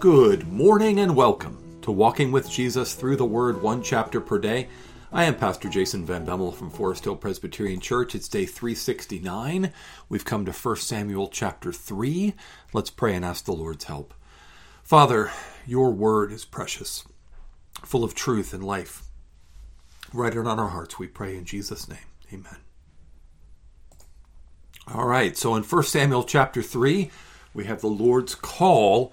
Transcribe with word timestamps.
Good 0.00 0.50
morning 0.50 0.98
and 0.98 1.14
welcome 1.14 1.78
to 1.82 1.92
Walking 1.92 2.32
with 2.32 2.50
Jesus 2.50 2.94
through 2.94 3.16
the 3.16 3.26
Word, 3.26 3.60
one 3.60 3.82
chapter 3.82 4.18
per 4.18 4.38
day. 4.38 4.68
I 5.12 5.24
am 5.24 5.34
Pastor 5.34 5.68
Jason 5.68 6.06
Van 6.06 6.24
Bemmel 6.24 6.54
from 6.54 6.70
Forest 6.70 7.04
Hill 7.04 7.16
Presbyterian 7.16 7.80
Church. 7.80 8.14
It's 8.14 8.26
day 8.26 8.46
369. 8.46 9.70
We've 10.08 10.24
come 10.24 10.46
to 10.46 10.52
1 10.52 10.76
Samuel 10.76 11.28
chapter 11.28 11.70
3. 11.70 12.32
Let's 12.72 12.88
pray 12.88 13.14
and 13.14 13.26
ask 13.26 13.44
the 13.44 13.52
Lord's 13.52 13.84
help. 13.84 14.14
Father, 14.82 15.30
your 15.66 15.90
word 15.90 16.32
is 16.32 16.46
precious, 16.46 17.04
full 17.84 18.02
of 18.02 18.14
truth 18.14 18.54
and 18.54 18.64
life. 18.64 19.02
Write 20.14 20.34
it 20.34 20.46
on 20.46 20.58
our 20.58 20.68
hearts, 20.68 20.98
we 20.98 21.08
pray 21.08 21.36
in 21.36 21.44
Jesus' 21.44 21.90
name. 21.90 21.98
Amen. 22.32 22.56
All 24.94 25.06
right, 25.06 25.36
so 25.36 25.54
in 25.56 25.62
1 25.62 25.82
Samuel 25.82 26.24
chapter 26.24 26.62
3, 26.62 27.10
we 27.52 27.64
have 27.64 27.82
the 27.82 27.88
Lord's 27.88 28.34
call 28.34 29.12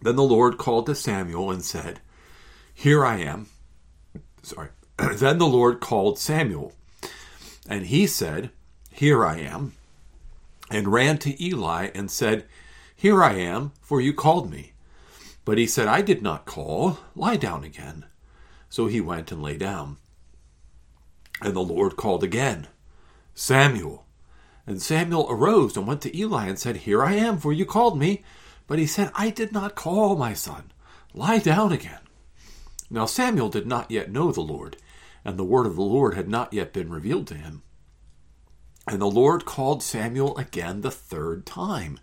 Then 0.00 0.16
the 0.16 0.22
Lord 0.22 0.58
called 0.58 0.86
to 0.86 0.94
Samuel 0.94 1.50
and 1.50 1.64
said, 1.64 2.00
Here 2.74 3.04
I 3.04 3.18
am. 3.18 3.48
Sorry. 4.42 4.68
then 4.98 5.38
the 5.38 5.46
Lord 5.46 5.80
called 5.80 6.18
Samuel, 6.18 6.72
and 7.68 7.86
he 7.86 8.06
said, 8.06 8.50
Here 8.90 9.24
I 9.24 9.38
am, 9.38 9.74
and 10.70 10.92
ran 10.92 11.18
to 11.18 11.42
Eli 11.42 11.90
and 11.94 12.10
said, 12.10 12.44
Here 12.94 13.22
I 13.22 13.34
am, 13.34 13.72
for 13.82 14.00
you 14.00 14.12
called 14.12 14.50
me. 14.50 14.72
But 15.44 15.58
he 15.58 15.66
said, 15.66 15.86
I 15.86 16.02
did 16.02 16.22
not 16.22 16.44
call. 16.44 16.98
Lie 17.14 17.36
down 17.36 17.62
again. 17.62 18.04
So 18.68 18.86
he 18.86 19.00
went 19.00 19.30
and 19.30 19.42
lay 19.42 19.56
down. 19.56 19.96
And 21.40 21.54
the 21.54 21.60
Lord 21.60 21.96
called 21.96 22.24
again, 22.24 22.66
Samuel. 23.34 24.04
And 24.66 24.82
Samuel 24.82 25.26
arose 25.30 25.76
and 25.76 25.86
went 25.86 26.00
to 26.02 26.16
Eli 26.16 26.46
and 26.46 26.58
said, 26.58 26.78
Here 26.78 27.04
I 27.04 27.14
am, 27.14 27.38
for 27.38 27.52
you 27.52 27.64
called 27.64 27.98
me. 27.98 28.24
But 28.66 28.78
he 28.78 28.86
said, 28.86 29.10
I 29.14 29.30
did 29.30 29.52
not 29.52 29.74
call, 29.74 30.16
my 30.16 30.32
son. 30.32 30.72
Lie 31.14 31.38
down 31.38 31.72
again. 31.72 32.00
Now 32.90 33.06
Samuel 33.06 33.48
did 33.48 33.66
not 33.66 33.90
yet 33.90 34.10
know 34.10 34.32
the 34.32 34.40
Lord, 34.40 34.76
and 35.24 35.38
the 35.38 35.44
word 35.44 35.66
of 35.66 35.76
the 35.76 35.82
Lord 35.82 36.14
had 36.14 36.28
not 36.28 36.52
yet 36.52 36.72
been 36.72 36.90
revealed 36.90 37.26
to 37.28 37.34
him. 37.34 37.62
And 38.88 39.00
the 39.00 39.06
Lord 39.06 39.44
called 39.44 39.82
Samuel 39.82 40.36
again 40.36 40.80
the 40.80 40.90
third 40.90 41.44
time. 41.44 41.98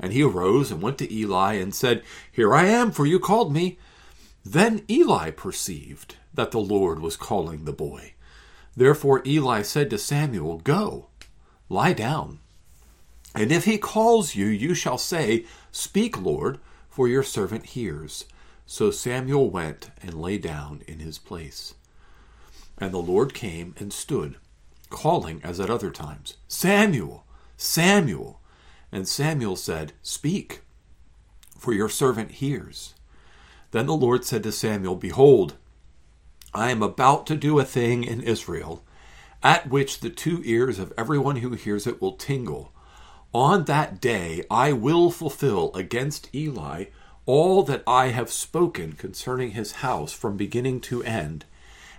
And 0.00 0.12
he 0.12 0.22
arose 0.22 0.72
and 0.72 0.82
went 0.82 0.98
to 0.98 1.12
Eli 1.12 1.54
and 1.54 1.72
said, 1.74 2.02
Here 2.32 2.52
I 2.52 2.64
am, 2.66 2.90
for 2.90 3.06
you 3.06 3.20
called 3.20 3.52
me. 3.52 3.78
Then 4.44 4.82
Eli 4.90 5.30
perceived 5.30 6.16
that 6.34 6.50
the 6.50 6.58
Lord 6.58 6.98
was 7.00 7.16
calling 7.16 7.64
the 7.64 7.72
boy. 7.72 8.14
Therefore 8.76 9.22
Eli 9.24 9.62
said 9.62 9.88
to 9.90 9.98
Samuel, 9.98 10.58
Go, 10.58 11.06
lie 11.68 11.92
down. 11.92 12.40
And 13.34 13.50
if 13.50 13.64
he 13.64 13.78
calls 13.78 14.34
you, 14.34 14.46
you 14.46 14.74
shall 14.74 14.98
say, 14.98 15.44
Speak, 15.72 16.20
Lord, 16.20 16.58
for 16.88 17.08
your 17.08 17.22
servant 17.22 17.66
hears. 17.66 18.26
So 18.66 18.90
Samuel 18.90 19.50
went 19.50 19.90
and 20.00 20.14
lay 20.14 20.38
down 20.38 20.82
in 20.86 21.00
his 21.00 21.18
place. 21.18 21.74
And 22.78 22.92
the 22.92 22.98
Lord 22.98 23.34
came 23.34 23.74
and 23.78 23.92
stood, 23.92 24.36
calling 24.90 25.40
as 25.42 25.60
at 25.60 25.70
other 25.70 25.90
times, 25.90 26.36
Samuel, 26.48 27.24
Samuel. 27.56 28.40
And 28.90 29.08
Samuel 29.08 29.56
said, 29.56 29.92
Speak, 30.02 30.62
for 31.58 31.72
your 31.72 31.88
servant 31.88 32.32
hears. 32.32 32.94
Then 33.72 33.86
the 33.86 33.96
Lord 33.96 34.24
said 34.24 34.44
to 34.44 34.52
Samuel, 34.52 34.94
Behold, 34.94 35.56
I 36.54 36.70
am 36.70 36.82
about 36.82 37.26
to 37.26 37.36
do 37.36 37.58
a 37.58 37.64
thing 37.64 38.04
in 38.04 38.20
Israel, 38.20 38.84
at 39.42 39.68
which 39.68 39.98
the 39.98 40.10
two 40.10 40.42
ears 40.44 40.78
of 40.78 40.92
everyone 40.96 41.36
who 41.36 41.50
hears 41.54 41.86
it 41.86 42.00
will 42.00 42.12
tingle. 42.12 42.72
On 43.34 43.64
that 43.64 44.00
day 44.00 44.44
I 44.48 44.72
will 44.72 45.10
fulfill 45.10 45.74
against 45.74 46.32
Eli 46.32 46.84
all 47.26 47.64
that 47.64 47.82
I 47.84 48.08
have 48.08 48.30
spoken 48.30 48.92
concerning 48.92 49.50
his 49.50 49.72
house 49.72 50.12
from 50.12 50.36
beginning 50.36 50.80
to 50.82 51.02
end. 51.02 51.44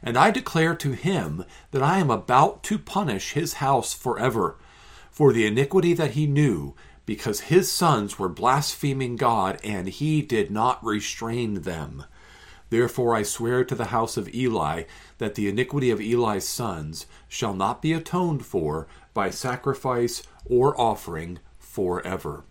And 0.01 0.17
I 0.17 0.31
declare 0.31 0.75
to 0.75 0.93
him 0.93 1.43
that 1.71 1.83
I 1.83 1.97
am 1.97 2.09
about 2.09 2.63
to 2.63 2.79
punish 2.79 3.33
his 3.33 3.55
house 3.55 3.93
forever 3.93 4.57
for 5.11 5.33
the 5.33 5.45
iniquity 5.45 5.93
that 5.93 6.11
he 6.11 6.25
knew, 6.25 6.73
because 7.05 7.41
his 7.41 7.69
sons 7.69 8.17
were 8.17 8.29
blaspheming 8.29 9.17
God, 9.17 9.59
and 9.63 9.89
he 9.89 10.21
did 10.21 10.51
not 10.51 10.83
restrain 10.85 11.63
them. 11.63 12.05
Therefore 12.69 13.13
I 13.13 13.23
swear 13.23 13.65
to 13.65 13.75
the 13.75 13.85
house 13.85 14.15
of 14.15 14.33
Eli 14.33 14.83
that 15.17 15.35
the 15.35 15.49
iniquity 15.49 15.91
of 15.91 15.99
Eli's 15.99 16.47
sons 16.47 17.07
shall 17.27 17.53
not 17.53 17.81
be 17.81 17.93
atoned 17.93 18.45
for 18.45 18.87
by 19.15 19.31
sacrifice 19.31 20.21
or 20.45 20.79
offering 20.79 21.39
forever. 21.57 22.43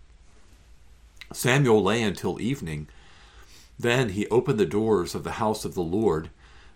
Samuel 1.31 1.81
lay 1.81 2.03
until 2.03 2.41
evening. 2.41 2.89
Then 3.79 4.09
he 4.09 4.27
opened 4.27 4.59
the 4.59 4.65
doors 4.65 5.15
of 5.15 5.23
the 5.23 5.33
house 5.33 5.63
of 5.63 5.75
the 5.75 5.83
Lord, 5.83 6.29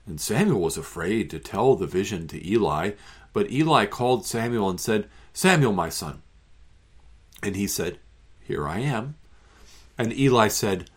and 0.06 0.22
Samuel 0.22 0.62
was 0.62 0.78
afraid 0.78 1.30
to 1.30 1.40
tell 1.40 1.76
the 1.76 1.88
vision 1.88 2.28
to 2.30 2.50
Eli. 2.50 2.92
But 3.34 3.52
Eli 3.52 3.86
called 3.86 4.26
Samuel 4.26 4.70
and 4.70 4.80
said, 4.80 5.08
Samuel, 5.34 5.74
my 5.74 5.90
son. 5.90 6.22
And 7.44 7.56
he 7.56 7.68
said, 7.68 8.00
Here 8.42 8.68
I 8.68 8.80
am. 8.80 9.16
And 9.98 10.18
Eli 10.18 10.48
said, 10.48 10.90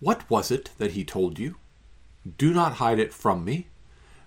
What 0.00 0.28
was 0.30 0.50
it 0.50 0.70
that 0.78 0.92
he 0.92 1.04
told 1.04 1.38
you? 1.38 1.56
Do 2.38 2.54
not 2.54 2.74
hide 2.74 2.98
it 2.98 3.12
from 3.12 3.44
me. 3.44 3.68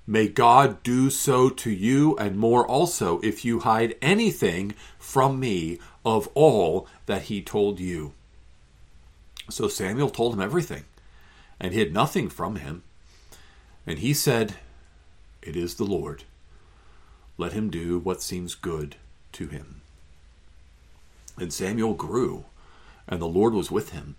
May 0.08 0.28
God 0.28 0.84
do 0.84 1.10
so 1.10 1.50
to 1.50 1.72
you 1.72 2.16
and 2.18 2.38
more 2.38 2.66
also 2.68 3.20
if 3.22 3.44
you 3.44 3.62
hide 3.62 3.96
anything 4.02 4.76
from 5.00 5.40
me 5.40 5.80
of 6.06 6.30
all 6.36 6.88
that 7.08 7.24
he 7.24 7.42
told 7.42 7.80
you. 7.80 8.14
So 9.50 9.68
Samuel 9.68 10.10
told 10.10 10.34
him 10.34 10.42
everything 10.42 10.84
and 11.60 11.74
hid 11.74 11.94
nothing 11.94 12.30
from 12.30 12.58
him. 12.58 12.84
And 13.88 14.00
he 14.00 14.14
said, 14.14 14.56
It 15.42 15.56
is 15.56 15.76
the 15.76 15.86
Lord. 15.86 16.24
Let 17.38 17.54
him 17.54 17.70
do 17.70 18.00
what 18.00 18.22
seems 18.22 18.56
good 18.56 18.96
to 19.34 19.48
him. 19.48 19.82
And 21.38 21.52
Samuel 21.52 21.94
grew, 21.94 22.46
and 23.08 23.22
the 23.22 23.28
Lord 23.28 23.54
was 23.54 23.72
with 23.72 23.90
him, 23.90 24.16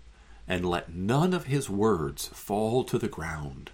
and 0.47 0.69
let 0.69 0.93
none 0.93 1.33
of 1.33 1.45
his 1.45 1.69
words 1.69 2.27
fall 2.27 2.83
to 2.85 2.97
the 2.97 3.07
ground. 3.07 3.71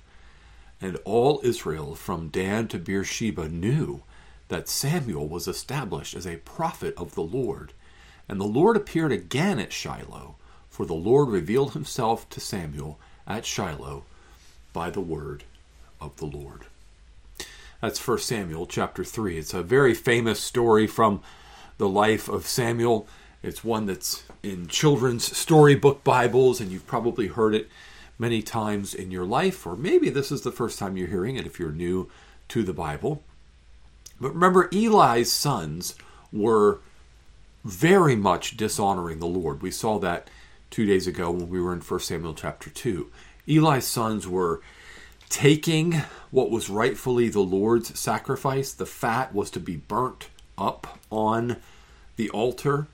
And 0.84 0.98
all 1.06 1.40
Israel 1.46 1.96
from 1.96 2.28
Dan 2.28 2.68
to 2.68 2.78
Beersheba 2.78 3.48
knew 3.48 4.04
that 4.50 4.68
Samuel 4.68 5.30
was 5.30 5.48
established 5.48 6.14
as 6.14 6.28
a 6.28 6.36
prophet 6.44 6.94
of 6.98 7.16
the 7.16 7.24
Lord. 7.24 7.72
And 8.28 8.38
the 8.38 8.44
Lord 8.44 8.76
appeared 8.76 9.14
again 9.14 9.60
at 9.60 9.72
Shiloh, 9.72 10.36
for 10.70 10.86
the 10.86 10.94
Lord 10.94 11.30
revealed 11.30 11.72
himself 11.72 12.30
to 12.32 12.42
Samuel 12.42 13.00
at 13.26 13.46
Shiloh 13.46 14.04
by 14.74 14.90
the 14.90 15.00
word 15.00 15.46
of 16.02 16.18
the 16.18 16.26
Lord. 16.26 16.66
That's 17.80 18.06
1 18.06 18.18
Samuel 18.18 18.66
chapter 18.66 19.06
3. 19.06 19.38
It's 19.38 19.54
a 19.54 19.64
very 19.64 19.94
famous 19.94 20.42
story 20.42 20.86
from 20.86 21.22
the 21.78 21.88
life 21.88 22.28
of 22.28 22.46
Samuel. 22.46 23.08
It's 23.42 23.64
one 23.64 23.86
that's 23.86 24.24
in 24.44 24.68
children's 24.68 25.38
storybook 25.38 26.04
Bibles, 26.04 26.60
and 26.60 26.74
you've 26.74 26.88
probably 26.88 27.28
heard 27.28 27.56
it 27.56 27.70
many 28.18 28.42
times 28.42 28.94
in 28.94 29.12
your 29.12 29.26
life, 29.26 29.66
or 29.66 29.76
maybe 29.76 30.10
this 30.10 30.32
is 30.32 30.42
the 30.42 30.52
first 30.52 30.80
time 30.80 30.98
you're 30.98 31.08
hearing 31.08 31.36
it 31.36 31.46
if 31.46 31.60
you're 31.60 31.72
new 31.72 32.10
to 32.50 32.64
the 32.64 32.74
Bible. 32.74 33.24
But 34.20 34.34
remember, 34.34 34.70
Eli's 34.72 35.32
sons 35.32 35.96
were 36.32 36.80
very 37.64 38.16
much 38.16 38.58
dishonoring 38.58 39.20
the 39.20 39.28
Lord. 39.28 39.62
We 39.62 39.72
saw 39.72 40.00
that 40.00 40.30
two 40.70 40.86
days 40.86 41.08
ago 41.08 41.32
when 41.32 41.50
we 41.50 41.62
were 41.62 41.74
in 41.74 41.82
1 41.82 42.00
Samuel 42.00 42.34
chapter 42.34 42.70
2. 42.70 43.10
Eli's 43.48 43.86
sons 43.86 44.28
were 44.28 44.62
taking 45.30 46.04
what 46.32 46.52
was 46.52 46.70
rightfully 46.70 47.30
the 47.30 47.40
Lord's 47.40 48.00
sacrifice. 48.00 48.74
The 48.74 48.86
fat 48.86 49.34
was 49.34 49.50
to 49.52 49.60
be 49.60 49.78
burnt 49.78 50.30
up 50.58 51.00
on 51.10 51.58
the 52.16 52.30
altar, 52.30 52.88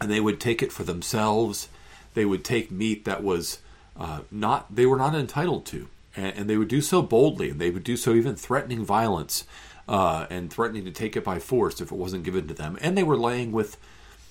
and 0.00 0.10
they 0.10 0.20
would 0.20 0.40
take 0.40 0.62
it 0.62 0.72
for 0.72 0.84
themselves. 0.84 1.68
They 2.14 2.24
would 2.24 2.44
take 2.44 2.70
meat 2.70 3.04
that 3.04 3.22
was 3.22 3.58
uh, 3.96 4.20
not 4.30 4.74
they 4.74 4.86
were 4.86 4.96
not 4.96 5.14
entitled 5.14 5.66
to, 5.66 5.88
and, 6.16 6.36
and, 6.36 6.50
they 6.50 6.56
would 6.56 6.68
do 6.68 6.80
so 6.80 7.02
boldly, 7.02 7.50
and 7.50 7.60
they 7.60 7.70
would 7.70 7.84
do 7.84 7.96
so 7.96 8.14
even 8.14 8.34
threatening 8.34 8.84
violence 8.84 9.44
uh, 9.88 10.26
and 10.30 10.52
threatening 10.52 10.84
to 10.84 10.90
take 10.90 11.16
it 11.16 11.24
by 11.24 11.38
force 11.38 11.80
if 11.80 11.92
it 11.92 11.96
wasn't 11.96 12.24
given 12.24 12.48
to 12.48 12.54
them. 12.54 12.78
And 12.80 12.96
they 12.96 13.02
were 13.02 13.16
laying 13.16 13.52
with 13.52 13.76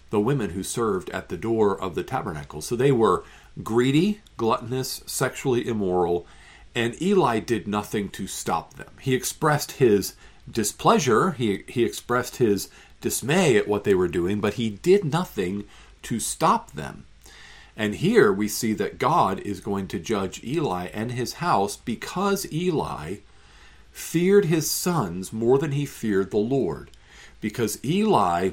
the 0.09 0.19
women 0.19 0.51
who 0.51 0.63
served 0.63 1.09
at 1.09 1.29
the 1.29 1.37
door 1.37 1.79
of 1.79 1.95
the 1.95 2.03
tabernacle. 2.03 2.61
So 2.61 2.75
they 2.75 2.91
were 2.91 3.23
greedy, 3.63 4.21
gluttonous, 4.37 5.01
sexually 5.05 5.67
immoral, 5.67 6.27
and 6.75 6.99
Eli 7.01 7.39
did 7.39 7.67
nothing 7.67 8.09
to 8.09 8.27
stop 8.27 8.75
them. 8.75 8.91
He 8.99 9.15
expressed 9.15 9.73
his 9.73 10.13
displeasure, 10.51 11.31
he, 11.31 11.63
he 11.67 11.83
expressed 11.83 12.37
his 12.37 12.69
dismay 13.01 13.57
at 13.57 13.67
what 13.67 13.83
they 13.83 13.93
were 13.93 14.07
doing, 14.07 14.39
but 14.39 14.55
he 14.55 14.69
did 14.69 15.05
nothing 15.05 15.65
to 16.03 16.19
stop 16.19 16.71
them. 16.71 17.05
And 17.75 17.95
here 17.95 18.31
we 18.31 18.47
see 18.47 18.73
that 18.73 18.99
God 18.99 19.39
is 19.39 19.59
going 19.59 19.87
to 19.87 19.99
judge 19.99 20.43
Eli 20.43 20.87
and 20.87 21.11
his 21.11 21.33
house 21.33 21.75
because 21.75 22.51
Eli 22.51 23.17
feared 23.91 24.45
his 24.45 24.69
sons 24.69 25.33
more 25.33 25.57
than 25.57 25.71
he 25.71 25.85
feared 25.85 26.31
the 26.31 26.37
Lord. 26.37 26.91
Because 27.41 27.83
Eli 27.83 28.51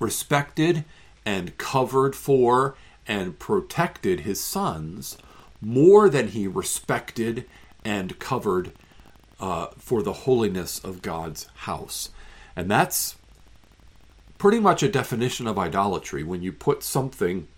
respected 0.00 0.84
and 1.24 1.56
covered 1.58 2.14
for 2.16 2.76
and 3.06 3.38
protected 3.38 4.20
his 4.20 4.40
sons 4.40 5.18
more 5.60 6.08
than 6.08 6.28
he 6.28 6.46
respected 6.46 7.44
and 7.84 8.18
covered 8.18 8.72
uh, 9.40 9.66
for 9.78 10.02
the 10.02 10.12
holiness 10.12 10.78
of 10.82 11.02
God's 11.02 11.46
house. 11.54 12.10
And 12.56 12.70
that's 12.70 13.16
pretty 14.38 14.60
much 14.60 14.82
a 14.82 14.88
definition 14.88 15.46
of 15.46 15.58
idolatry 15.58 16.22
when 16.22 16.42
you 16.42 16.52
put 16.52 16.82
something 16.82 17.48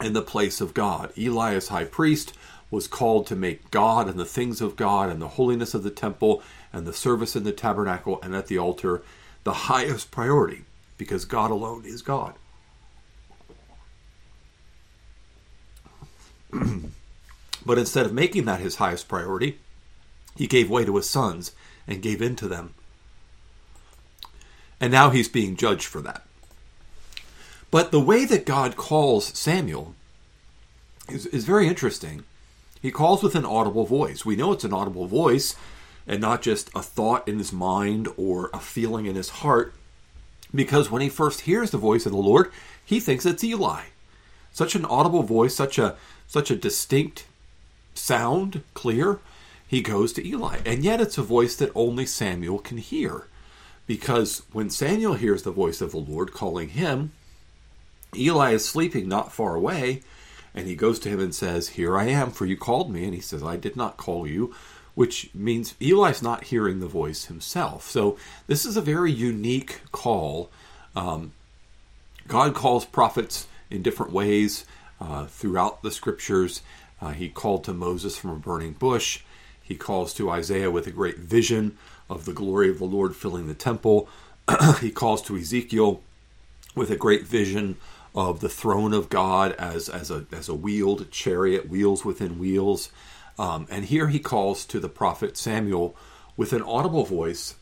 in 0.00 0.12
the 0.12 0.22
place 0.22 0.60
of 0.60 0.74
God. 0.74 1.12
Eli, 1.16 1.54
as 1.54 1.68
high 1.68 1.84
priest, 1.84 2.32
was 2.70 2.88
called 2.88 3.26
to 3.26 3.36
make 3.36 3.70
God 3.70 4.08
and 4.08 4.18
the 4.18 4.24
things 4.24 4.60
of 4.60 4.76
God 4.76 5.08
and 5.08 5.22
the 5.22 5.28
holiness 5.28 5.74
of 5.74 5.82
the 5.82 5.90
temple 5.90 6.42
and 6.72 6.86
the 6.86 6.92
service 6.92 7.36
in 7.36 7.44
the 7.44 7.52
tabernacle 7.52 8.20
and 8.22 8.34
at 8.34 8.48
the 8.48 8.58
altar 8.58 9.02
the 9.44 9.52
highest 9.52 10.10
priority 10.10 10.64
because 10.98 11.24
God 11.24 11.52
alone 11.52 11.84
is 11.86 12.02
God. 12.02 12.34
but 17.64 17.78
instead 17.78 18.06
of 18.06 18.12
making 18.12 18.44
that 18.46 18.60
his 18.60 18.76
highest 18.76 19.06
priority, 19.08 19.58
he 20.34 20.48
gave 20.48 20.68
way 20.68 20.84
to 20.84 20.96
his 20.96 21.08
sons 21.08 21.52
and 21.86 22.02
gave 22.02 22.20
in 22.20 22.34
to 22.36 22.48
them. 22.48 22.74
And 24.80 24.90
now 24.90 25.10
he's 25.10 25.28
being 25.28 25.56
judged 25.56 25.86
for 25.86 26.00
that. 26.00 26.25
But 27.76 27.90
the 27.90 28.00
way 28.00 28.24
that 28.24 28.46
God 28.46 28.74
calls 28.74 29.38
Samuel 29.38 29.94
is, 31.10 31.26
is 31.26 31.44
very 31.44 31.68
interesting. 31.68 32.24
He 32.80 32.90
calls 32.90 33.22
with 33.22 33.34
an 33.34 33.44
audible 33.44 33.84
voice. 33.84 34.24
We 34.24 34.34
know 34.34 34.52
it's 34.52 34.64
an 34.64 34.72
audible 34.72 35.06
voice 35.06 35.54
and 36.06 36.18
not 36.18 36.40
just 36.40 36.70
a 36.74 36.80
thought 36.80 37.28
in 37.28 37.36
his 37.36 37.52
mind 37.52 38.08
or 38.16 38.48
a 38.54 38.60
feeling 38.60 39.04
in 39.04 39.14
his 39.14 39.28
heart, 39.28 39.74
because 40.54 40.90
when 40.90 41.02
he 41.02 41.10
first 41.10 41.42
hears 41.42 41.70
the 41.70 41.76
voice 41.76 42.06
of 42.06 42.12
the 42.12 42.18
Lord, 42.18 42.50
he 42.82 42.98
thinks 42.98 43.26
it's 43.26 43.44
Eli. 43.44 43.82
Such 44.54 44.74
an 44.74 44.86
audible 44.86 45.22
voice, 45.22 45.54
such 45.54 45.78
a 45.78 45.96
such 46.26 46.50
a 46.50 46.56
distinct 46.56 47.26
sound, 47.92 48.62
clear, 48.72 49.18
he 49.68 49.82
goes 49.82 50.14
to 50.14 50.26
Eli. 50.26 50.60
And 50.64 50.82
yet 50.82 51.02
it's 51.02 51.18
a 51.18 51.22
voice 51.22 51.54
that 51.56 51.72
only 51.74 52.06
Samuel 52.06 52.58
can 52.58 52.78
hear. 52.78 53.26
Because 53.86 54.44
when 54.50 54.70
Samuel 54.70 55.12
hears 55.12 55.42
the 55.42 55.50
voice 55.50 55.82
of 55.82 55.90
the 55.90 55.98
Lord 55.98 56.32
calling 56.32 56.70
him, 56.70 57.12
Eli 58.14 58.52
is 58.52 58.68
sleeping 58.68 59.08
not 59.08 59.32
far 59.32 59.54
away, 59.54 60.02
and 60.54 60.66
he 60.66 60.74
goes 60.74 60.98
to 61.00 61.08
him 61.08 61.20
and 61.20 61.34
says, 61.34 61.70
Here 61.70 61.96
I 61.96 62.04
am, 62.04 62.30
for 62.30 62.46
you 62.46 62.56
called 62.56 62.90
me. 62.90 63.04
And 63.04 63.14
he 63.14 63.20
says, 63.20 63.42
I 63.42 63.56
did 63.56 63.76
not 63.76 63.96
call 63.96 64.26
you, 64.26 64.54
which 64.94 65.30
means 65.34 65.74
Eli's 65.80 66.22
not 66.22 66.44
hearing 66.44 66.80
the 66.80 66.86
voice 66.86 67.26
himself. 67.26 67.88
So 67.88 68.16
this 68.46 68.64
is 68.64 68.76
a 68.76 68.82
very 68.82 69.12
unique 69.12 69.80
call. 69.92 70.50
Um, 70.94 71.32
God 72.26 72.54
calls 72.54 72.84
prophets 72.84 73.46
in 73.70 73.82
different 73.82 74.12
ways 74.12 74.64
uh, 75.00 75.26
throughout 75.26 75.82
the 75.82 75.90
scriptures. 75.90 76.62
Uh, 77.00 77.10
he 77.10 77.28
called 77.28 77.64
to 77.64 77.74
Moses 77.74 78.16
from 78.16 78.30
a 78.30 78.36
burning 78.36 78.72
bush. 78.72 79.20
He 79.62 79.74
calls 79.74 80.14
to 80.14 80.30
Isaiah 80.30 80.70
with 80.70 80.86
a 80.86 80.92
great 80.92 81.18
vision 81.18 81.76
of 82.08 82.24
the 82.24 82.32
glory 82.32 82.70
of 82.70 82.78
the 82.78 82.84
Lord 82.84 83.14
filling 83.14 83.46
the 83.46 83.54
temple. 83.54 84.08
he 84.80 84.90
calls 84.90 85.22
to 85.22 85.36
Ezekiel 85.36 86.00
with 86.74 86.90
a 86.90 86.96
great 86.96 87.26
vision 87.26 87.76
of 88.16 88.40
the 88.40 88.48
throne 88.48 88.94
of 88.94 89.10
God 89.10 89.52
as, 89.52 89.90
as, 89.90 90.10
a, 90.10 90.24
as 90.32 90.48
a 90.48 90.54
wheeled 90.54 91.10
chariot, 91.10 91.68
wheels 91.68 92.04
within 92.04 92.38
wheels. 92.38 92.90
Um, 93.38 93.66
and 93.70 93.84
here 93.84 94.08
he 94.08 94.18
calls 94.18 94.64
to 94.66 94.80
the 94.80 94.88
prophet 94.88 95.36
Samuel 95.36 95.94
with 96.36 96.54
an 96.54 96.62
audible 96.62 97.04
voice 97.04 97.54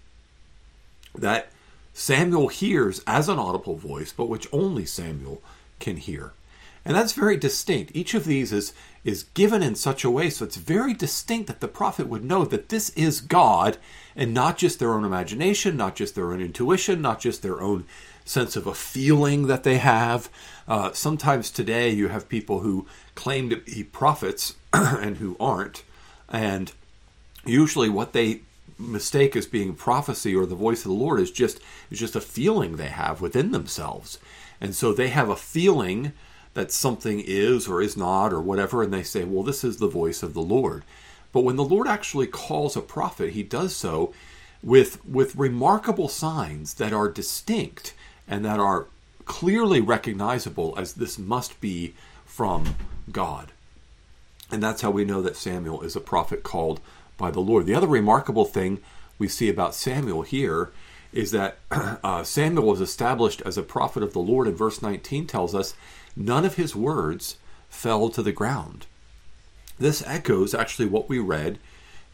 that 1.15 1.49
Samuel 1.93 2.49
hears 2.49 3.03
as 3.07 3.29
an 3.29 3.39
audible 3.39 3.77
voice, 3.77 4.13
but 4.13 4.29
which 4.29 4.49
only 4.53 4.87
Samuel 4.87 5.43
can 5.81 5.97
hear. 5.97 6.33
And 6.85 6.95
that's 6.97 7.13
very 7.13 7.37
distinct. 7.37 7.93
Each 7.95 8.15
of 8.15 8.25
these 8.25 8.53
is, 8.53 8.75
is 9.05 9.25
given 9.35 9.63
in 9.63 9.75
such 9.75 10.05
a 10.05 10.11
way 10.11 10.29
so 10.29 10.45
it's 10.45 10.57
very 10.57 10.93
distinct 10.93 11.47
that 11.47 11.61
the 11.61 11.69
prophet 11.69 12.09
would 12.09 12.25
know 12.25 12.45
that 12.45 12.69
this 12.69 12.91
is 12.91 13.21
God 13.21 13.79
and 14.15 14.35
not 14.35 14.59
just 14.59 14.79
their 14.79 14.93
own 14.93 15.05
imagination, 15.05 15.77
not 15.77 15.97
just 15.97 16.15
their 16.15 16.33
own 16.33 16.41
intuition, 16.41 17.01
not 17.01 17.21
just 17.21 17.43
their 17.43 17.61
own 17.61 17.87
sense 18.25 18.57
of 18.57 18.67
a 18.67 18.75
feeling 18.75 19.47
that 19.47 19.65
they 19.65 19.79
have. 19.79 20.29
Uh, 20.67 20.93
sometimes 20.93 21.51
today 21.51 21.91
you 21.91 22.09
have 22.09 22.29
people 22.29 22.61
who 22.61 22.87
claim 23.15 23.51
to 23.51 23.57
be 23.57 23.85
prophets 23.85 24.55
and 24.73 25.19
who 25.19 25.37
aren't. 25.39 25.83
And 26.29 26.73
usually 27.45 27.89
what 27.89 28.13
they 28.13 28.41
mistake 28.79 29.37
as 29.37 29.47
being 29.47 29.75
prophecy 29.75 30.35
or 30.35 30.47
the 30.47 30.55
voice 30.55 30.81
of 30.81 30.91
the 30.91 30.97
Lord 30.97 31.21
is 31.21 31.31
just 31.31 31.61
is 31.91 31.99
just 31.99 32.17
a 32.17 32.21
feeling 32.21 32.77
they 32.77 32.89
have 32.89 33.21
within 33.21 33.53
themselves. 33.53 34.19
And 34.61 34.75
so 34.75 34.93
they 34.93 35.09
have 35.09 35.29
a 35.29 35.37
feeling 35.37 36.13
that 36.55 36.73
something 36.73 37.23
is 37.25 37.69
or 37.69 37.83
is 37.83 37.97
not 37.97 38.33
or 38.33 38.41
whatever, 38.41 38.83
and 38.83 38.93
they 38.93 39.03
say, 39.03 39.25
well, 39.25 39.43
this 39.43 39.65
is 39.65 39.77
the 39.77 39.89
voice 39.89 40.23
of 40.23 40.35
the 40.35 40.41
Lord. 40.41 40.85
But 41.33 41.41
when 41.41 41.57
the 41.57 41.65
Lord 41.65 41.89
actually 41.89 42.29
calls 42.29 42.77
a 42.77 42.81
prophet, 42.81 43.33
he 43.33 43.43
does 43.43 43.75
so 43.75 44.15
with, 44.63 45.05
with 45.05 45.35
remarkable 45.35 46.09
signs 46.09 46.75
that 46.75 46.93
are 46.93 47.09
distinct 47.09 47.93
and 48.29 48.45
that 48.45 48.61
are 48.61 48.87
clearly 49.25 49.81
recognizable 49.81 50.75
as 50.77 50.95
this 50.95 51.19
must 51.19 51.61
be 51.61 51.95
from 52.25 52.77
God. 53.11 53.53
And 54.51 54.63
that's 54.63 54.83
how 54.83 54.91
we 54.91 55.05
know 55.05 55.23
that 55.23 55.37
Samuel 55.37 55.83
is 55.83 55.97
a 55.97 56.01
prophet 56.01 56.43
called 56.43 56.81
by 57.17 57.31
the 57.31 57.41
Lord. 57.41 57.67
The 57.67 57.75
other 57.75 57.87
remarkable 57.87 58.45
thing 58.45 58.81
we 59.19 59.29
see 59.29 59.49
about 59.49 59.75
Samuel 59.75 60.23
here 60.23 60.71
is 61.13 61.31
that 61.31 61.59
uh, 61.71 62.25
Samuel 62.25 62.67
was 62.67 62.81
established 62.81 63.41
as 63.43 63.57
a 63.57 63.63
prophet 63.63 64.03
of 64.03 64.13
the 64.13 64.19
Lord, 64.19 64.47
and 64.47 64.57
verse 64.57 64.83
19 64.83 65.27
tells 65.27 65.55
us 65.55 65.75
none 66.17 66.45
of 66.45 66.57
his 66.57 66.75
words 66.75 67.37
fell 67.69 68.09
to 68.11 68.23
the 68.23 68.33
ground. 68.33 68.87
This 69.79 70.03
echoes 70.07 70.55
actually 70.55 70.87
what 70.87 71.09
we 71.09 71.19
read 71.19 71.59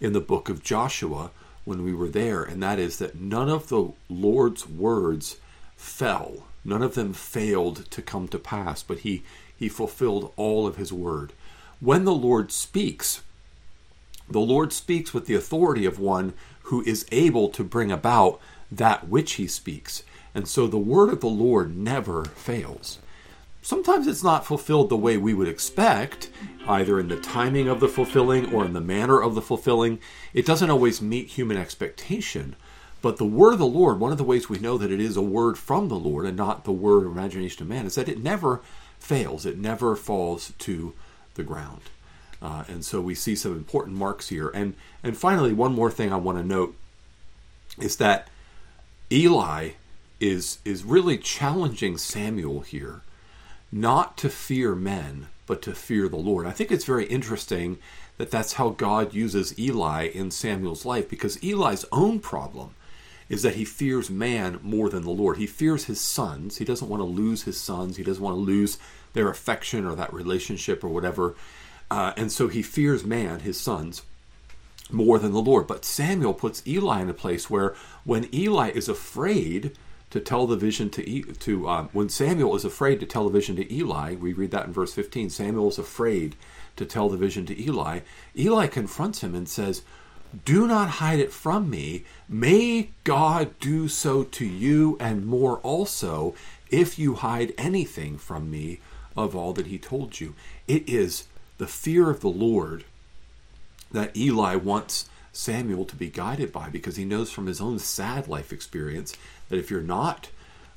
in 0.00 0.12
the 0.12 0.20
book 0.20 0.48
of 0.48 0.62
Joshua 0.62 1.30
when 1.64 1.84
we 1.84 1.94
were 1.94 2.08
there, 2.08 2.42
and 2.42 2.62
that 2.62 2.78
is 2.78 2.98
that 2.98 3.20
none 3.20 3.48
of 3.48 3.68
the 3.68 3.92
Lord's 4.08 4.68
words 4.68 5.36
fell. 5.80 6.44
None 6.64 6.82
of 6.82 6.94
them 6.94 7.12
failed 7.12 7.90
to 7.90 8.02
come 8.02 8.28
to 8.28 8.38
pass, 8.38 8.82
but 8.82 8.98
he, 8.98 9.22
he 9.56 9.68
fulfilled 9.68 10.32
all 10.36 10.66
of 10.66 10.76
his 10.76 10.92
word. 10.92 11.32
When 11.80 12.04
the 12.04 12.14
Lord 12.14 12.52
speaks, 12.52 13.22
the 14.28 14.40
Lord 14.40 14.72
speaks 14.72 15.14
with 15.14 15.26
the 15.26 15.34
authority 15.34 15.86
of 15.86 15.98
one 15.98 16.34
who 16.64 16.82
is 16.84 17.06
able 17.10 17.48
to 17.48 17.64
bring 17.64 17.90
about 17.90 18.40
that 18.70 19.08
which 19.08 19.32
he 19.32 19.46
speaks. 19.46 20.02
And 20.34 20.46
so 20.46 20.66
the 20.66 20.78
word 20.78 21.10
of 21.10 21.20
the 21.20 21.28
Lord 21.28 21.76
never 21.76 22.26
fails 22.26 22.98
sometimes 23.62 24.06
it's 24.06 24.24
not 24.24 24.46
fulfilled 24.46 24.88
the 24.88 24.96
way 24.96 25.16
we 25.16 25.34
would 25.34 25.48
expect, 25.48 26.30
either 26.66 26.98
in 26.98 27.08
the 27.08 27.16
timing 27.16 27.68
of 27.68 27.80
the 27.80 27.88
fulfilling 27.88 28.52
or 28.52 28.64
in 28.64 28.72
the 28.72 28.80
manner 28.80 29.20
of 29.20 29.34
the 29.34 29.42
fulfilling. 29.42 29.98
It 30.32 30.46
doesn't 30.46 30.70
always 30.70 31.02
meet 31.02 31.28
human 31.28 31.56
expectation. 31.56 32.56
But 33.02 33.16
the 33.16 33.24
word 33.24 33.54
of 33.54 33.58
the 33.58 33.66
Lord, 33.66 33.98
one 33.98 34.12
of 34.12 34.18
the 34.18 34.24
ways 34.24 34.48
we 34.48 34.58
know 34.58 34.76
that 34.76 34.92
it 34.92 35.00
is 35.00 35.16
a 35.16 35.22
word 35.22 35.56
from 35.56 35.88
the 35.88 35.98
Lord 35.98 36.26
and 36.26 36.36
not 36.36 36.64
the 36.64 36.72
word 36.72 37.04
or 37.04 37.10
imagination 37.10 37.62
of 37.62 37.68
man, 37.68 37.86
is 37.86 37.94
that 37.94 38.08
it 38.08 38.22
never 38.22 38.60
fails, 38.98 39.46
it 39.46 39.58
never 39.58 39.96
falls 39.96 40.52
to 40.58 40.92
the 41.34 41.42
ground. 41.42 41.82
Uh, 42.42 42.64
and 42.68 42.84
so 42.84 43.00
we 43.00 43.14
see 43.14 43.34
some 43.34 43.52
important 43.52 43.96
marks 43.96 44.28
here. 44.28 44.48
And 44.48 44.74
and 45.02 45.16
finally, 45.16 45.52
one 45.52 45.74
more 45.74 45.90
thing 45.90 46.12
I 46.12 46.16
want 46.16 46.38
to 46.38 46.44
note 46.44 46.74
is 47.78 47.96
that 47.96 48.28
Eli 49.10 49.70
is 50.20 50.58
is 50.64 50.84
really 50.84 51.16
challenging 51.18 51.96
Samuel 51.96 52.60
here 52.60 53.02
not 53.72 54.16
to 54.18 54.28
fear 54.28 54.74
men, 54.74 55.28
but 55.46 55.62
to 55.62 55.74
fear 55.74 56.08
the 56.08 56.16
Lord. 56.16 56.46
I 56.46 56.50
think 56.50 56.70
it's 56.70 56.84
very 56.84 57.06
interesting 57.06 57.78
that 58.18 58.30
that's 58.30 58.54
how 58.54 58.70
God 58.70 59.14
uses 59.14 59.58
Eli 59.58 60.06
in 60.06 60.30
Samuel's 60.30 60.84
life 60.84 61.08
because 61.08 61.42
Eli's 61.42 61.84
own 61.92 62.20
problem 62.20 62.74
is 63.30 63.42
that 63.42 63.54
he 63.54 63.64
fears 63.64 64.10
man 64.10 64.58
more 64.60 64.90
than 64.90 65.04
the 65.04 65.10
Lord. 65.10 65.38
He 65.38 65.46
fears 65.46 65.84
his 65.84 66.00
sons. 66.00 66.58
He 66.58 66.64
doesn't 66.64 66.88
want 66.88 67.00
to 67.00 67.04
lose 67.04 67.44
his 67.44 67.58
sons. 67.58 67.96
He 67.96 68.02
doesn't 68.02 68.22
want 68.22 68.34
to 68.34 68.40
lose 68.40 68.76
their 69.14 69.30
affection 69.30 69.86
or 69.86 69.94
that 69.94 70.12
relationship 70.12 70.84
or 70.84 70.88
whatever. 70.88 71.36
Uh, 71.90 72.12
and 72.16 72.30
so 72.30 72.48
he 72.48 72.60
fears 72.60 73.04
man, 73.04 73.40
his 73.40 73.58
sons, 73.58 74.02
more 74.90 75.18
than 75.18 75.32
the 75.32 75.40
Lord. 75.40 75.68
But 75.68 75.84
Samuel 75.84 76.34
puts 76.34 76.66
Eli 76.66 77.02
in 77.02 77.08
a 77.08 77.14
place 77.14 77.48
where 77.48 77.74
when 78.04 78.28
Eli 78.34 78.70
is 78.70 78.88
afraid 78.88 79.76
to 80.10 80.18
tell 80.18 80.48
the 80.48 80.56
vision 80.56 80.90
to 80.90 81.22
to 81.22 81.68
um, 81.68 81.88
when 81.92 82.08
Samuel 82.08 82.56
is 82.56 82.64
afraid 82.64 82.98
to 82.98 83.06
tell 83.06 83.24
the 83.24 83.38
vision 83.38 83.54
to 83.56 83.72
Eli. 83.72 84.16
We 84.16 84.32
read 84.32 84.50
that 84.50 84.66
in 84.66 84.72
verse 84.72 84.92
15. 84.92 85.30
Samuel 85.30 85.68
is 85.68 85.78
afraid 85.78 86.34
to 86.76 86.84
tell 86.84 87.08
the 87.08 87.16
vision 87.16 87.46
to 87.46 87.62
Eli. 87.62 88.00
Eli 88.36 88.66
confronts 88.66 89.22
him 89.22 89.34
and 89.36 89.48
says, 89.48 89.82
"Do 90.44 90.66
not 90.66 90.88
hide 90.90 91.18
it 91.18 91.32
from 91.32 91.68
me. 91.68 92.04
May 92.28 92.90
God 93.04 93.58
do 93.58 93.88
so 93.88 94.22
to 94.24 94.44
you 94.44 94.96
and 95.00 95.26
more 95.26 95.58
also 95.58 96.34
if 96.70 96.98
you 96.98 97.14
hide 97.14 97.52
anything 97.58 98.18
from 98.18 98.50
me 98.50 98.80
of 99.16 99.34
all 99.34 99.52
that 99.54 99.66
he 99.66 99.78
told 99.78 100.20
you." 100.20 100.34
It 100.68 100.88
is 100.88 101.24
the 101.58 101.66
fear 101.66 102.10
of 102.10 102.20
the 102.20 102.28
Lord 102.28 102.84
that 103.90 104.16
Eli 104.16 104.54
wants 104.54 105.08
Samuel 105.32 105.84
to 105.84 105.96
be 105.96 106.08
guided 106.08 106.52
by 106.52 106.68
because 106.68 106.96
he 106.96 107.04
knows 107.04 107.30
from 107.30 107.46
his 107.46 107.60
own 107.60 107.78
sad 107.78 108.28
life 108.28 108.52
experience 108.52 109.14
that 109.48 109.58
if 109.58 109.70
you're 109.70 109.82
not 109.82 110.28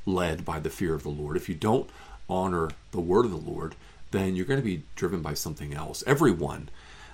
led 0.06 0.44
by 0.44 0.60
the 0.60 0.70
fear 0.70 0.94
of 0.94 1.04
the 1.04 1.10
Lord, 1.10 1.38
if 1.38 1.48
you 1.48 1.56
don't 1.56 1.90
honor 2.30 2.70
the 2.92 3.00
word 3.00 3.26
of 3.26 3.32
the 3.32 3.38
Lord, 3.38 3.76
then 4.12 4.36
you're 4.36 4.46
going 4.46 4.60
to 4.60 4.66
be 4.66 4.84
driven 4.96 5.22
by 5.22 5.34
something 5.34 5.74
else. 5.74 6.04
Everyone 6.06 6.70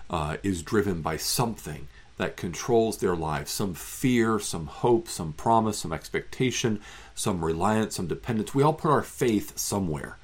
uh, 0.09 0.37
is 0.43 0.63
driven 0.63 1.01
by 1.01 1.17
something 1.17 1.87
that 2.19 2.35
controls 2.35 2.97
their 2.97 3.15
lives 3.15 3.49
some 3.49 3.73
fear, 3.73 4.39
some 4.39 4.67
hope, 4.67 5.07
some 5.07 5.31
promise, 5.31 5.79
some 5.79 5.93
expectation, 5.93 6.81
some 7.15 7.43
reliance, 7.43 7.95
some 7.95 8.07
dependence. 8.07 8.53
We 8.53 8.61
all 8.61 8.73
put 8.73 8.91
our 8.91 9.01
faith 9.01 9.57
somewhere. 9.57 10.17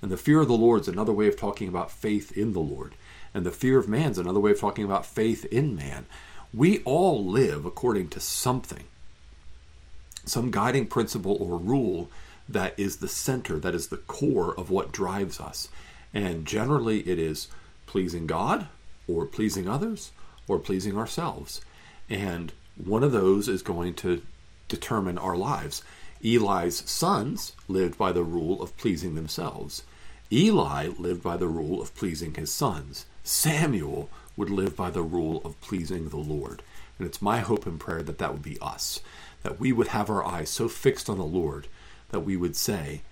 And 0.00 0.10
the 0.10 0.16
fear 0.16 0.40
of 0.40 0.48
the 0.48 0.54
Lord 0.54 0.80
is 0.80 0.88
another 0.88 1.12
way 1.12 1.28
of 1.28 1.36
talking 1.36 1.68
about 1.68 1.90
faith 1.90 2.34
in 2.34 2.54
the 2.54 2.60
Lord. 2.60 2.94
And 3.34 3.44
the 3.44 3.50
fear 3.50 3.78
of 3.78 3.86
man 3.86 4.12
is 4.12 4.18
another 4.18 4.40
way 4.40 4.52
of 4.52 4.60
talking 4.60 4.86
about 4.86 5.04
faith 5.04 5.44
in 5.44 5.76
man. 5.76 6.06
We 6.54 6.78
all 6.84 7.22
live 7.22 7.66
according 7.66 8.08
to 8.08 8.20
something, 8.20 8.84
some 10.24 10.50
guiding 10.50 10.86
principle 10.86 11.36
or 11.38 11.58
rule 11.58 12.08
that 12.48 12.72
is 12.78 12.96
the 12.96 13.08
center, 13.08 13.58
that 13.58 13.74
is 13.74 13.88
the 13.88 13.98
core 13.98 14.58
of 14.58 14.70
what 14.70 14.90
drives 14.90 15.38
us. 15.38 15.68
And 16.14 16.46
generally, 16.46 17.00
it 17.00 17.18
is 17.18 17.48
pleasing 17.84 18.26
God, 18.26 18.68
or 19.06 19.26
pleasing 19.26 19.68
others, 19.68 20.12
or 20.52 20.58
pleasing 20.58 20.96
ourselves. 20.96 21.60
And 22.08 22.52
one 22.76 23.02
of 23.02 23.12
those 23.12 23.48
is 23.48 23.62
going 23.62 23.94
to 23.94 24.22
determine 24.68 25.18
our 25.18 25.36
lives. 25.36 25.82
Eli's 26.22 26.88
sons 26.88 27.54
lived 27.68 27.98
by 27.98 28.12
the 28.12 28.22
rule 28.22 28.62
of 28.62 28.76
pleasing 28.76 29.14
themselves. 29.14 29.82
Eli 30.30 30.88
lived 30.98 31.22
by 31.22 31.36
the 31.36 31.48
rule 31.48 31.82
of 31.82 31.94
pleasing 31.94 32.34
his 32.34 32.52
sons. 32.52 33.06
Samuel 33.24 34.08
would 34.36 34.50
live 34.50 34.76
by 34.76 34.90
the 34.90 35.02
rule 35.02 35.42
of 35.44 35.60
pleasing 35.60 36.08
the 36.08 36.16
Lord. 36.16 36.62
And 36.98 37.06
it's 37.06 37.22
my 37.22 37.40
hope 37.40 37.66
and 37.66 37.78
prayer 37.78 38.02
that 38.02 38.18
that 38.18 38.32
would 38.32 38.42
be 38.42 38.58
us, 38.60 39.00
that 39.42 39.58
we 39.58 39.72
would 39.72 39.88
have 39.88 40.08
our 40.08 40.24
eyes 40.24 40.50
so 40.50 40.68
fixed 40.68 41.10
on 41.10 41.18
the 41.18 41.24
Lord 41.24 41.66
that 42.10 42.20
we 42.20 42.36
would 42.36 42.56
say, 42.56 43.02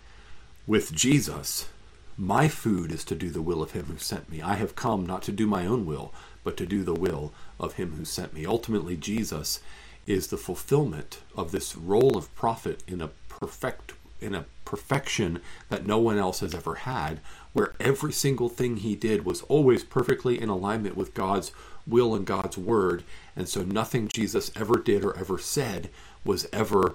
with 0.67 0.93
Jesus, 0.93 1.69
my 2.17 2.49
food 2.49 2.93
is 2.93 3.05
to 3.05 3.15
do 3.15 3.31
the 3.31 3.43
will 3.43 3.63
of 3.63 3.73
him 3.73 3.87
who 3.87 3.99
sent 3.99 4.31
me. 4.31 4.41
I 4.43 4.55
have 4.55 4.77
come 4.77 5.07
not 5.07 5.23
to 5.23 5.33
do 5.33 5.47
my 5.47 5.67
own 5.67 5.87
will, 5.87 6.13
but 6.45 6.57
to 6.57 6.67
do 6.67 6.83
the 6.83 6.95
will 6.95 7.33
of 7.59 7.75
him 7.75 7.93
who 7.93 8.05
sent 8.05 8.33
me. 8.33 8.47
Ultimately, 8.47 8.97
Jesus 8.97 9.61
is 10.07 10.29
the 10.29 10.37
fulfillment 10.37 11.21
of 11.37 11.53
this 11.53 11.77
role 11.77 12.17
of 12.17 12.35
prophet 12.35 12.83
in 12.87 13.01
a 13.01 13.11
perfect 13.29 13.95
in 14.21 14.35
a 14.35 14.45
perfection 14.65 15.41
that 15.71 15.87
no 15.87 15.99
one 15.99 16.19
else 16.19 16.41
has 16.41 16.55
ever 16.55 16.75
had, 16.75 17.21
where 17.53 17.73
every 17.81 18.13
single 18.13 18.49
thing 18.49 18.77
he 18.77 18.95
did 18.95 19.25
was 19.25 19.43
always 19.43 19.83
perfectly 19.83 20.41
in 20.41 20.49
alignment 20.49 20.97
with 20.97 21.15
God's 21.15 21.53
will 21.87 22.15
and 22.15 22.27
God's 22.27 22.59
word. 22.59 23.03
And 23.35 23.49
so 23.49 23.63
nothing 23.63 24.09
Jesus 24.09 24.53
ever 24.55 24.79
did 24.79 25.05
or 25.05 25.17
ever 25.17 25.39
said 25.39 25.89
was 26.25 26.47
ever 26.53 26.95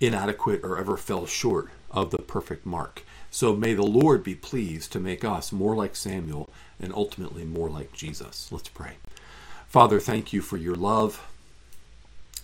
inadequate 0.00 0.60
or 0.64 0.78
ever 0.78 0.96
fell 0.96 1.26
short 1.26 1.68
of 1.92 2.10
the 2.10 2.18
perfect 2.18 2.66
mark. 2.66 3.04
So 3.30 3.56
may 3.56 3.74
the 3.74 3.82
Lord 3.82 4.22
be 4.22 4.34
pleased 4.34 4.92
to 4.92 5.00
make 5.00 5.24
us 5.24 5.52
more 5.52 5.74
like 5.74 5.96
Samuel 5.96 6.50
and 6.80 6.92
ultimately 6.92 7.44
more 7.44 7.68
like 7.68 7.92
Jesus. 7.92 8.50
Let's 8.50 8.68
pray. 8.68 8.92
Father, 9.68 10.00
thank 10.00 10.32
you 10.32 10.42
for 10.42 10.56
your 10.56 10.74
love. 10.74 11.26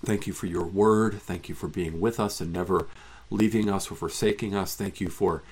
Thank 0.05 0.27
you 0.27 0.33
for 0.33 0.47
your 0.47 0.65
word. 0.65 1.21
Thank 1.21 1.49
you 1.49 1.55
for 1.55 1.69
being 1.69 2.01
with 2.01 2.19
us 2.21 2.41
and 2.41 2.53
never 2.53 2.87
leaving 3.31 3.69
us 3.69 3.91
or 3.91 3.97
forsaking 3.97 4.55
us. 4.55 4.75
Thank 4.75 5.01
you 5.01 5.09
for 5.09 5.43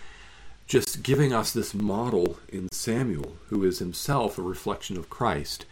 just 0.67 1.03
giving 1.03 1.33
us 1.33 1.53
this 1.53 1.75
model 1.75 2.38
in 2.49 2.69
Samuel, 2.73 3.37
who 3.49 3.62
is 3.65 3.79
himself 3.79 4.38
a 4.38 4.43
reflection 4.43 4.97
of 4.97 5.11
Christ, 5.11 5.65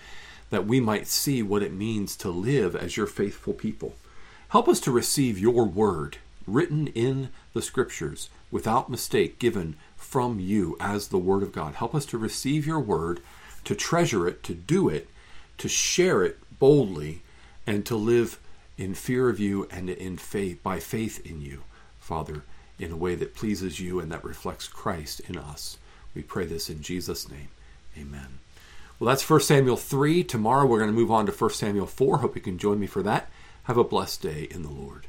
that 0.50 0.66
we 0.66 0.78
might 0.78 1.06
see 1.06 1.42
what 1.42 1.62
it 1.62 1.72
means 1.72 2.16
to 2.16 2.28
live 2.28 2.76
as 2.76 2.96
your 2.96 3.06
faithful 3.06 3.54
people. 3.54 3.94
Help 4.48 4.68
us 4.68 4.78
to 4.80 4.92
receive 4.92 5.38
your 5.38 5.64
word, 5.64 6.18
written 6.46 6.88
in 6.88 7.30
the 7.52 7.62
scriptures, 7.62 8.28
without 8.50 8.90
mistake, 8.90 9.38
given 9.38 9.76
from 9.96 10.38
you 10.38 10.76
as 10.80 11.08
the 11.08 11.18
word 11.18 11.42
of 11.42 11.52
God. 11.52 11.74
Help 11.74 11.94
us 11.94 12.06
to 12.06 12.18
receive 12.18 12.66
your 12.66 12.80
word, 12.80 13.20
to 13.64 13.74
treasure 13.74 14.28
it, 14.28 14.42
to 14.44 14.54
do 14.54 14.88
it, 14.88 15.08
to 15.58 15.68
share 15.68 16.22
it 16.22 16.38
boldly, 16.58 17.22
and 17.66 17.86
to 17.86 17.96
live 17.96 18.38
in 18.76 18.94
fear 18.94 19.28
of 19.28 19.40
you 19.40 19.68
and 19.70 19.88
in 19.88 20.16
faith 20.16 20.62
by 20.62 20.78
faith 20.78 21.24
in 21.24 21.40
you, 21.40 21.62
Father 21.98 22.42
in 22.78 22.92
a 22.92 22.96
way 22.96 23.14
that 23.14 23.34
pleases 23.34 23.80
you 23.80 24.00
and 24.00 24.10
that 24.10 24.24
reflects 24.24 24.66
Christ 24.66 25.20
in 25.20 25.36
us. 25.36 25.78
We 26.14 26.22
pray 26.22 26.46
this 26.46 26.68
in 26.68 26.82
Jesus' 26.82 27.28
name. 27.28 27.48
Amen. 27.96 28.38
Well, 28.98 29.08
that's 29.08 29.28
1 29.28 29.40
Samuel 29.40 29.76
3. 29.76 30.24
Tomorrow 30.24 30.66
we're 30.66 30.78
going 30.78 30.90
to 30.90 30.96
move 30.96 31.10
on 31.10 31.26
to 31.26 31.32
1 31.32 31.50
Samuel 31.50 31.86
4. 31.86 32.18
Hope 32.18 32.36
you 32.36 32.42
can 32.42 32.58
join 32.58 32.78
me 32.78 32.86
for 32.86 33.02
that. 33.02 33.28
Have 33.64 33.76
a 33.76 33.84
blessed 33.84 34.22
day 34.22 34.48
in 34.50 34.62
the 34.62 34.70
Lord. 34.70 35.06